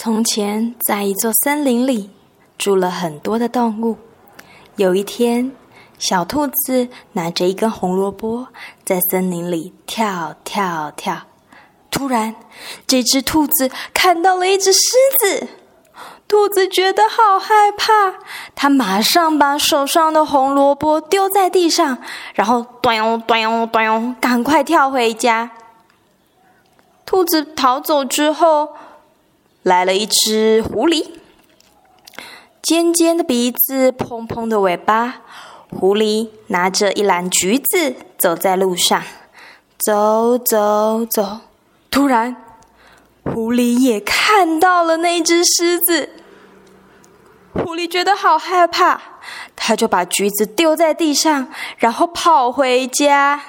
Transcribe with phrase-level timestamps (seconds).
[0.00, 2.10] 从前，在一座森林里，
[2.56, 3.96] 住了很多的动物。
[4.76, 5.50] 有一天，
[5.98, 8.46] 小兔子拿着一根红萝卜，
[8.84, 11.22] 在森林里跳跳跳。
[11.90, 12.36] 突然，
[12.86, 14.78] 这只兔子看到了一只狮
[15.18, 15.48] 子，
[16.28, 18.20] 兔子觉得好害怕，
[18.54, 21.98] 它马上把手上的红萝卜丢在地上，
[22.34, 25.50] 然后端哟端哟端哟，赶快跳回家。
[27.04, 28.68] 兔子逃走之后。
[29.68, 31.10] 来了一只狐狸，
[32.62, 35.20] 尖尖的鼻子，蓬蓬的尾巴。
[35.68, 39.02] 狐狸拿着一篮橘子，走在路上，
[39.76, 41.40] 走走走。
[41.90, 42.34] 突然，
[43.22, 46.08] 狐狸也看到了那只狮子。
[47.52, 49.02] 狐狸觉得好害怕，
[49.54, 53.42] 他就把橘子丢在地上，然后跑回家。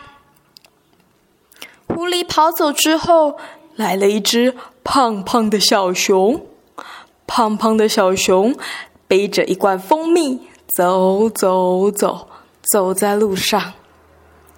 [1.87, 3.39] 狐狸跑走之后。
[3.75, 4.53] 来了一只
[4.91, 6.47] 胖胖的小熊，
[7.27, 8.57] 胖胖的小熊
[9.07, 12.27] 背着一罐蜂蜜，走走走，
[12.63, 13.73] 走在路上。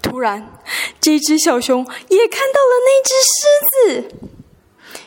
[0.02, 0.48] 突然，
[1.02, 4.16] 这只小熊也看到了那只狮子，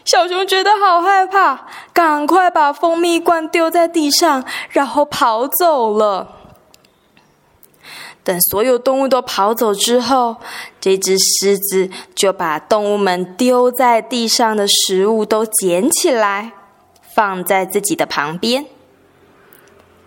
[0.05, 6.44] 小熊觉得好害怕，赶快把蜂蜜罐丢在地上，然后跑走了。
[8.25, 10.39] 等所有动物都跑走之后，
[10.81, 16.53] 这只狮子就把动物们丢在地上的食物都捡起来，
[17.15, 18.65] 放在自己的旁边。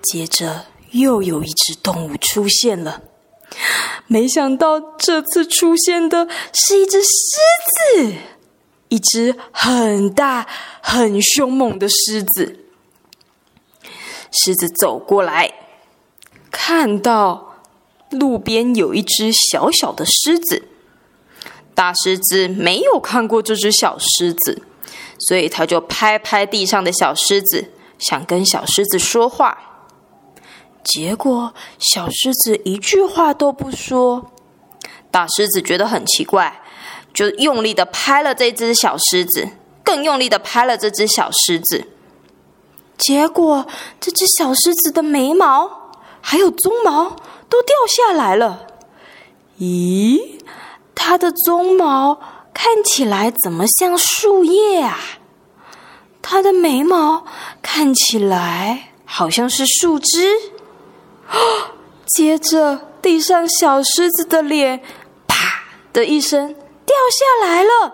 [0.02, 3.04] 接着，又有一只动物出现了。
[4.08, 7.10] 没想到这次出现的是一只狮
[8.02, 8.14] 子，
[8.90, 10.48] 一只很大、
[10.82, 12.66] 很凶猛的狮子。
[14.32, 15.54] 狮子走过来，
[16.50, 17.47] 看到。
[18.12, 20.64] 路边有一只小小的狮子，
[21.76, 24.62] 大狮子没有看过这只小狮子，
[25.20, 29.58] 所以他就拍拍地上的小狮子，想跟小狮子说话。
[30.84, 34.32] 结果小狮子一句话都不说，
[35.12, 36.62] 大狮子觉得很奇怪，
[37.14, 39.50] 就用力的拍了这只小狮子，
[39.84, 41.86] 更用力的拍了这只小狮子。
[42.98, 43.68] 结果
[44.00, 47.18] 这只小狮子的眉毛还有鬃毛。
[47.50, 48.68] 都掉下来了，
[49.60, 50.40] 咦，
[50.94, 52.20] 它的鬃毛
[52.54, 54.98] 看起来怎么像树叶啊？
[56.22, 57.26] 它的眉毛
[57.62, 60.36] 看起来好像是树枝。
[62.06, 64.82] 接着，地上小狮子的脸
[65.28, 67.94] 啪的一声掉下来了，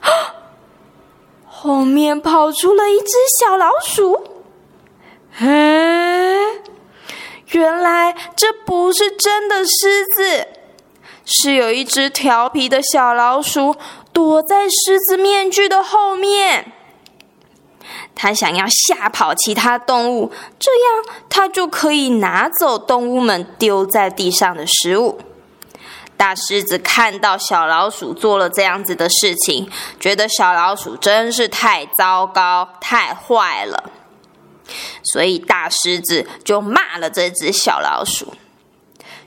[1.46, 3.08] 后面跑出了一只
[3.40, 4.20] 小老鼠。
[5.32, 6.62] 嘿。
[7.50, 10.48] 原来这不是真的狮子，
[11.24, 13.76] 是有一只调皮的小老鼠
[14.12, 16.72] 躲在狮子面具的后面。
[18.14, 25.20] 它想要吓跑其他动物，这样它就可以拿走动物们丢在地上的食物。
[26.16, 29.70] 大狮子看到小老鼠做了这样子的事情，
[30.00, 33.90] 觉得小老鼠真是太糟糕、太坏了。
[35.02, 38.34] 所以大狮子就骂了这只小老鼠。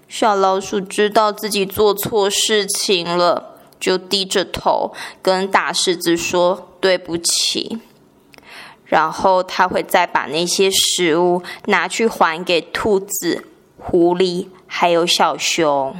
[0.08, 7.80] 小老鼠知道自己做错事情了，就低着头跟大狮子说对不起。
[8.86, 13.46] 然后他会再把那些食物拿去还给兔子、
[13.78, 15.96] 狐狸还有小熊。